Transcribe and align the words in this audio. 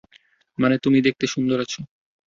মানে, 0.57 0.75
তুমি 0.77 0.97
দেখতে 1.01 1.25
সুন্দর 1.27 1.57
আছ। 1.59 1.73